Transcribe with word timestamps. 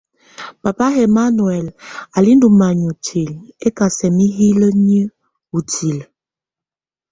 Papa 0.63 0.85
ɛmanuhuɛlɛ 1.03 1.71
á 2.15 2.17
lɛ 2.25 2.31
ndɔ 2.35 2.47
manya 2.59 2.85
utilǝ, 2.93 3.33
ɛkasɛ 3.65 4.07
mɛ 4.17 4.25
hílǝ́nìǝ́ 4.35 5.11
utilǝ́. 5.57 6.05